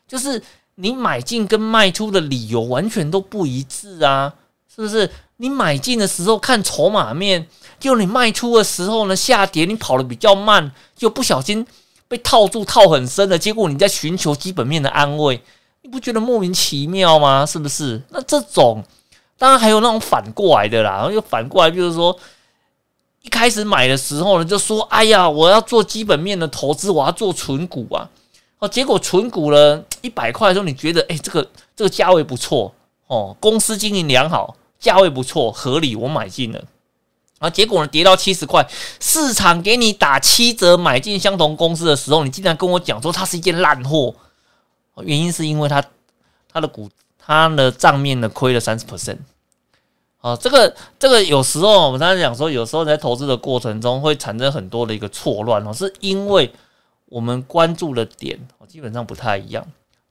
[0.07, 0.41] 就是
[0.75, 4.33] 你买进跟卖出的理由完全都不一致啊，
[4.73, 5.09] 是不是？
[5.37, 7.47] 你买进的时候看筹码面，
[7.79, 11.65] 就你卖出的时候呢下跌，你跑的比较慢，就不小心
[12.07, 15.41] 被套住，套很深的结果，你在寻求基本面的安慰，
[15.81, 17.45] 你不觉得莫名其妙吗？
[17.45, 18.01] 是不是？
[18.09, 18.83] 那这种
[19.37, 22.17] 当然还有那种反过来的啦，然后又反过来，就是说。
[23.25, 28.07] 一开始买的时候呢，就说：“哎呀，我要做基本面的投资，我要做纯股啊！”
[28.59, 32.71] 哦，结果纯股了一百块的时候，你觉得哎，这个这个价位不错
[33.07, 36.63] 哦，公司经营良好，价位不错，合理，我买进了。
[37.39, 38.65] 啊，结果呢，跌到七十块，
[38.99, 44.13] 市场给你打七折买进相同公司的时候，你竟然跟我讲说它是一件烂货
[45.01, 45.83] 原因是因为它
[46.53, 49.17] 它的股它的账面呢亏了三十 percent。
[50.25, 56.51] 啊，这个这个有时候我们刚才讲说，有时候在投资的过程中会产生很多的一个错乱哦，是因为
[57.05, 58.35] 我们关注的点
[58.67, 59.63] 基本上不太一样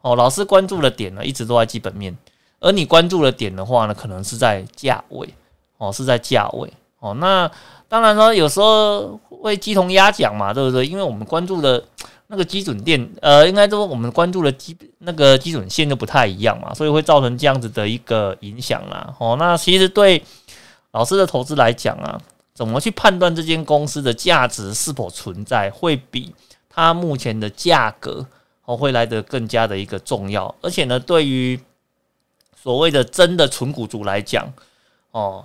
[0.02, 0.14] 哦。
[0.14, 2.16] 老师关注的点呢，一直都在基本面，
[2.60, 5.28] 而你关注的点的话呢，可能是在价位
[5.78, 7.12] 哦，是在价位哦。
[7.14, 7.50] 那
[7.88, 10.86] 当然说，有时候会鸡同鸭讲嘛，对不对？
[10.86, 11.82] 因为我们关注的。
[12.26, 19.14] 那个基准点，呃，应该说我们关注的基那个基准线就不太一样嘛，所以会造成这样子的一个影响啦。
[19.18, 20.22] 哦，那其实对
[20.92, 22.18] 老师的投资来讲啊，
[22.54, 26.34] 怎么去判断这间公司的价值是否存在，会比
[26.70, 28.26] 它目前的价格
[28.64, 30.52] 哦会来得更加的一个重要。
[30.62, 31.60] 而且呢，对于
[32.56, 34.50] 所谓的真的纯股族来讲，
[35.10, 35.44] 哦，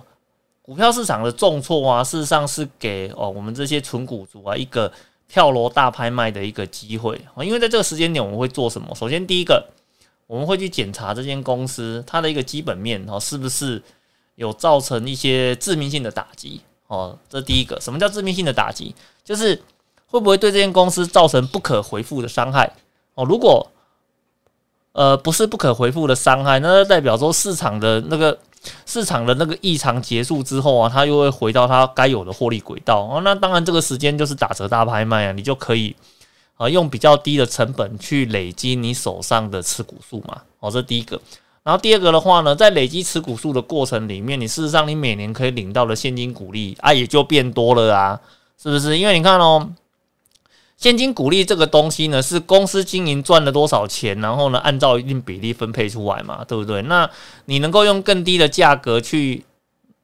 [0.62, 4.90] 股票市场的重挫啊，事实上是给哦我们这些纯股族啊一个。
[5.30, 7.44] 跳楼大拍卖的一个机会啊！
[7.44, 8.92] 因为在这个时间点，我们会做什么？
[8.96, 9.64] 首先，第一个，
[10.26, 13.80] 我们会去检查这间公司它的一个基本面哦，是不是
[14.34, 17.16] 有造成一些致命性的打击哦？
[17.28, 18.92] 这第一个，什么叫致命性的打击？
[19.22, 19.62] 就是
[20.06, 22.72] 会不会对这间公司造成不可回复的伤害
[23.14, 23.24] 哦？
[23.24, 23.70] 如果
[24.90, 28.36] 呃不是不可回复的伤害，那代表说市场的那个。
[28.84, 33.20] 市场的那个异常结束之后啊，它又会回到它该有的获利轨道哦。
[33.24, 35.94] 那当然，这个时间就是打折大拍卖啊，你就可以
[36.56, 40.42] 啊用比较低的成本去累积你手上的持股数嘛。
[40.60, 41.20] 哦，这第一个。
[41.62, 48.20] 然后第二个的话呢，在累积持股数的过程里面，你事实上你每年可以领到的现金股利啊也就变多了啊，
[48.62, 48.98] 是不是？
[48.98, 49.70] 因为你看哦。
[50.80, 56.80] 现金股利这个东西呢，是公司经营赚了多少钱，然后呢，按照一定比例分配出来嘛，对不对？
[56.82, 57.08] 那
[57.44, 59.44] 你能够用更低的价格去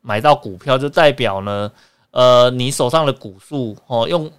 [0.03, 1.73] 买到股票，就代表呢，
[2.11, 4.31] 呃，你手上的股数哦，用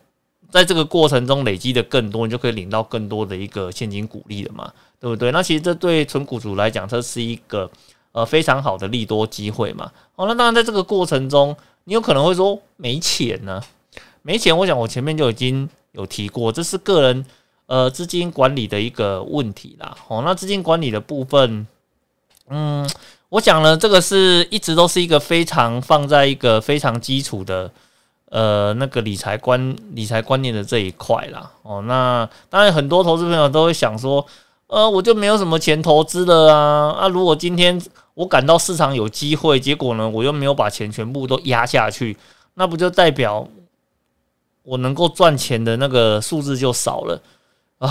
[0.52, 5.32] 在这个过程中累积的更多，你就可以领到更多的一个现金股利了嘛，对不对？
[5.32, 7.68] 那其实这对纯股主来讲，这是一个
[8.12, 9.92] 呃非常好的利多机会嘛。
[10.16, 13.60] 哦，那当然在这个过程中，你有可能会说没钱呢，
[14.22, 14.56] 没钱。
[14.56, 15.68] 我想我前面就已经。
[15.98, 17.26] 有提过，这是个人
[17.66, 19.98] 呃资金管理的一个问题啦。
[20.08, 21.66] 哦，那资金管理的部分，
[22.50, 22.88] 嗯，
[23.30, 27.72] 我讲呢，这个是一直都是一个非常放在一个非常基础的
[28.30, 31.52] 呃那个理财观理财观念的这一块啦。
[31.64, 34.24] 哦，那当然很多投资朋友都会想说，
[34.68, 36.92] 呃，我就没有什么钱投资了啊。
[36.92, 37.82] 啊，如果今天
[38.14, 42.16] 我感到市场有机会，结果呢，我又没有把钱全部都压下去，
[42.54, 43.48] 那不就代表？
[44.68, 47.22] 我能够赚钱的那个数字就少了，
[47.78, 47.90] 唉，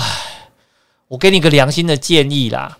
[1.09, 2.77] 我给你个良心的建议啦，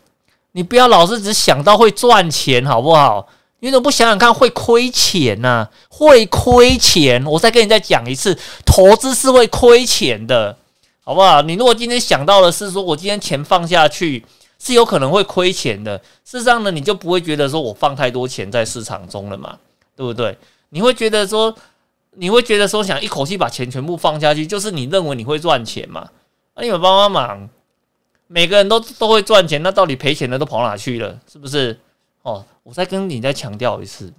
[0.53, 3.27] 你不要老是只想到会赚钱，好不好？
[3.61, 5.67] 你怎么不想想看会亏钱呢？
[5.89, 10.59] 会亏钱，我再跟你再讲一次，投资是会亏钱的，
[11.03, 11.41] 好不好？
[11.41, 14.23] 你如果今天想到的是说我今天钱放下去
[14.59, 19.57] 是有可能会亏钱的，事实上呢，你就不会觉得说我放太多钱在市场中了嘛，
[19.97, 20.37] 对不对？
[20.69, 21.57] 你会觉得说。
[22.19, 26.09] 你会觉得说想一口气把钱全部放下去，就是你认为你会赚钱嘛？
[26.55, 27.49] 那你们帮帮忙，
[28.27, 31.21] 每个人都都会赚钱，那到底赔钱的都跑哪去了？
[31.31, 31.79] 是不是？
[32.23, 34.13] 哦，我再跟你再强调一次，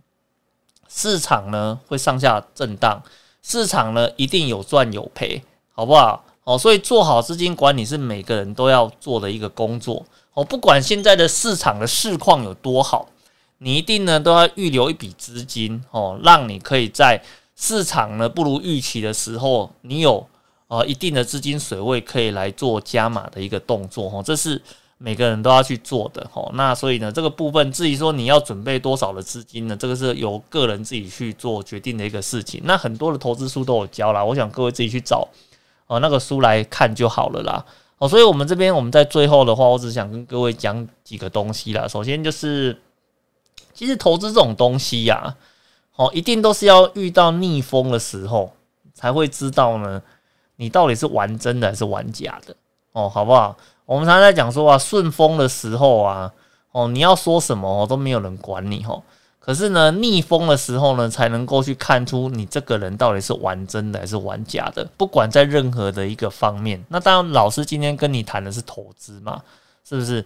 [0.88, 3.02] 市场呢会上下震荡，
[3.42, 5.42] 市场呢一定有赚有赔，
[5.74, 6.24] 好不好？
[6.44, 10.06] 哦，所以做好资金管理是每个人都要做的一个工作。
[10.36, 13.10] 哦，不管现在的市场的市况有多好，
[13.58, 17.24] 你一定呢都要预留一笔资金哦，让你可以在。
[17.60, 20.26] 市场呢不如预期的时候，你有
[20.68, 24.62] 呃一定的资金水位可以来做加码的一个动作哈，这是
[25.00, 26.48] 每个人都要去做的哈。
[26.54, 32.62] 那所以呢，这个部分至于说你要准备多少的资金呢，这个是由个人自己去做决定的一个事情。
[32.64, 35.28] 那很多的投资书都有教啦，我想各位自己去找
[35.88, 37.66] 呃那个书来看就好了啦。
[37.98, 41.88] 哦，所以我们这边我们在最后的话，我只想跟各位讲几个东西啦。
[41.88, 42.80] 首先就是，
[43.74, 45.36] 其实投资这种东西呀。
[45.98, 48.54] 哦，一定都是要遇到逆风的时候
[48.94, 50.02] 才会知道呢，
[50.58, 52.56] 你到底是玩真的还是玩假的
[52.92, 53.58] 哦，好不好？
[53.86, 56.32] 我们常常在讲说啊，顺风的时候啊，
[56.72, 59.02] 哦，你要说什么都没有人管你哦。
[59.40, 64.88] 可是呢，逆风的时候呢，才能够去看出你这个人到底是玩真的还是玩假的。
[64.98, 69.42] 不管在任何的一个方面，那当然，老师今天跟你谈的是投资嘛，
[69.84, 70.24] 是不是？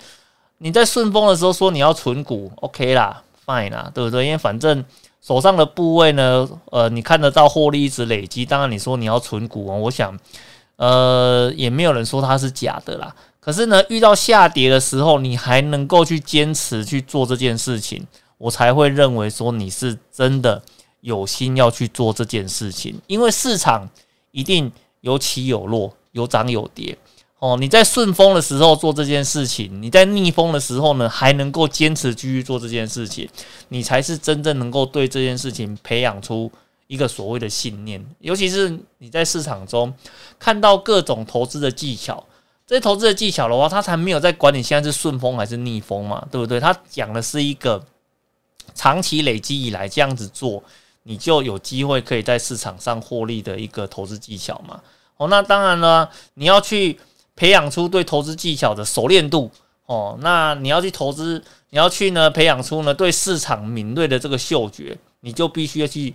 [0.57, 4.25] 你在顺风的时候说你要存股，OK 啦，fine 啦，对不对？
[4.25, 4.83] 因为反正。
[5.21, 6.49] 手上的部位呢？
[6.71, 8.43] 呃，你看得到获利一直累积。
[8.43, 10.17] 当然，你说你要存股啊，我想，
[10.77, 13.15] 呃，也没有人说它是假的啦。
[13.39, 18.05] 可是呢，遇到下跌的时候，你还能够去坚持去做这件事情，
[18.39, 20.61] 我才会认为说你是真的
[21.01, 22.99] 有心要去做这件事情。
[23.07, 23.87] 因为市场
[24.31, 26.97] 一定有起有落，有涨有跌。
[27.41, 33.27] 哦，你在顺风的时候做这件事情，你在逆风的时候呢，还能够坚持继续做这件事情，
[33.69, 36.51] 你才是真正能够对这件事情培养出
[36.85, 38.05] 一个所谓的信念。
[38.19, 39.91] 尤其是你在市场中
[40.37, 42.23] 看到各种投资的技巧，
[42.67, 46.59] 这些投资的技巧的话，他才没有在管你现在是顺风还是逆风嘛，对不对？
[46.59, 47.83] 他讲的是一个
[48.75, 50.63] 长期累积以来这样子做，
[51.01, 54.79] 你就有机会可以在市场上获利的一个投资技巧嘛。
[55.17, 56.99] 哦，那当然了，你要去。
[57.35, 59.51] 培养出对投资技巧的熟练度。
[59.87, 66.13] 哦，那你要去投资，你要去呢培养出呢对市场敏锐的这个嗅觉，你就必须要去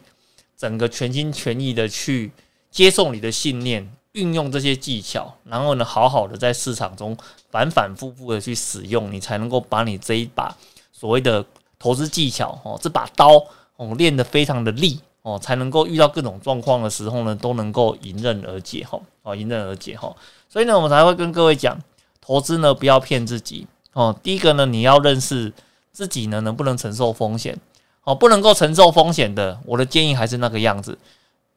[0.57, 2.33] 整个全心全意的去
[2.71, 7.15] 接受你的信念，运用这些技巧，然后呢好好的在市场中
[7.51, 10.57] 反反复复的去使用，你才能够把你这一把
[10.91, 11.45] 所谓的
[11.79, 13.33] 投资技巧哦，这把刀
[13.77, 14.99] 哦练得非常的利。
[15.27, 20.15] 哦，才能够遇到各种状况的时候呢都能够迎刃而解哈哦迎刃而解哈。
[20.49, 21.77] 所以呢，我们才会跟各位讲，
[22.21, 24.17] 投资呢不要骗自己哦。
[24.23, 25.53] 第一个呢，你要认识
[25.91, 27.59] 自己呢能不能承受风险
[28.05, 28.15] 哦。
[28.15, 30.97] 不能够承受风险的，我的建议还是那个样子，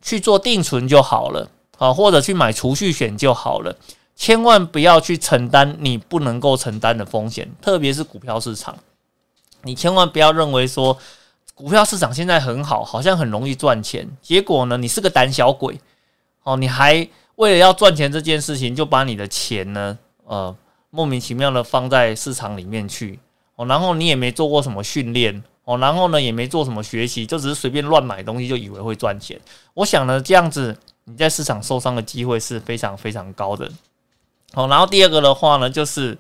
[0.01, 1.47] 去做定存就好了
[1.78, 3.76] 啊，或者去买储蓄险就好了。
[4.15, 8.76] 千万不要去承担你不能够承担的风险，特别是股票市场。
[9.61, 10.97] 你千万不要认为说
[11.60, 15.78] 股票市场现在很好，好像很容易赚钱，结果呢，你是个胆小鬼
[16.43, 17.05] 哦，你还。
[17.36, 20.53] 为了要赚钱这件事情，就把你的钱呢，呃，
[20.89, 23.18] 莫名其妙的放在市场里面去
[23.55, 29.39] 哦，然后你也没做过什么训练哦，然后呢也没做什么学习，就只是随便乱买东西就以为会赚钱。
[29.74, 33.72] 我想呢，这样子你在市场受伤的机会是非常非常高的。
[34.51, 36.18] 好，然后第二个的话呢，就是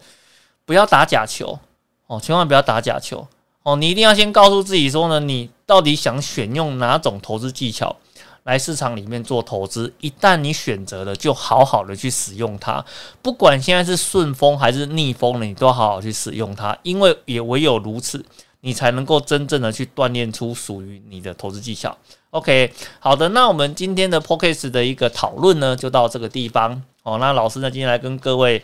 [0.63, 1.59] 不要打假球
[2.07, 3.27] 哦，千万不要打假球
[3.63, 7.95] 哦，你一定要先告诉自己说呢，你到底想选用哪种投资技巧。
[8.43, 12.83] 来市场里面做投资，一旦你选择了，就好好的去使用它。
[13.21, 18.25] 不管现在是顺风还是逆风了，你都要好好去使用它，因为也唯有如此，
[18.61, 21.95] 你才能够真正的去锻炼出属于你的投资技巧。
[22.31, 26.81] OK，好的，那我们今天的 p o c k s t 的一个讨论呢，就到这个地方。
[27.03, 28.63] 哦，那老师呢，今天来跟各位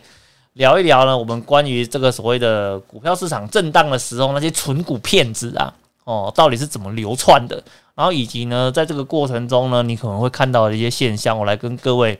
[0.56, 5.72] 聊一聊呢，我们关于这个所谓的股票市场震荡的时候，那些纯股骗子啊，
[6.04, 7.62] 哦，到底是怎么流窜的？
[7.94, 12.18] 然后以及呢，在这个过程中呢，你可能会看到的一些现象，我来跟各位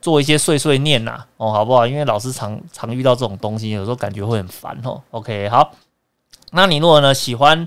[0.00, 1.84] 做一些碎碎念呐，哦，好不好？
[1.84, 5.02] 因为老师常常遇到这种东西，有时候感觉会很烦哦。
[5.10, 5.72] OK，好，
[6.52, 7.66] 那你如果呢喜欢？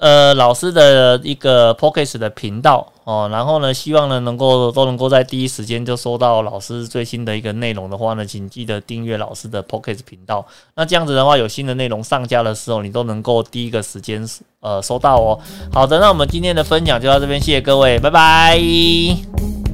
[0.00, 10.46] 呃，老师的一个 p o c k e t 的频道哦，然后呢，希望呢能够都能够在第一时间就收到老师最新的一个内容的话呢，请记得订阅老师的 p o c k e t 频道。
[10.74, 14.28] 那这样子的话，有新的内容上架的时候，你都能够第一个时间
[14.60, 15.40] 呃收到哦。
[15.72, 19.67] 好的，那我们今天的分享就到这边，谢谢各位，拜拜。